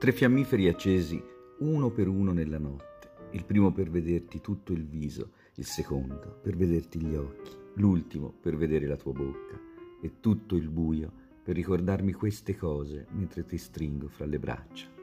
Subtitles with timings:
[0.00, 1.22] Tre fiammiferi accesi
[1.58, 6.56] uno per uno nella notte, il primo per vederti tutto il viso, il secondo per
[6.56, 9.60] vederti gli occhi, l'ultimo per vedere la tua bocca
[10.00, 14.99] e tutto il buio per ricordarmi queste cose mentre ti stringo fra le braccia.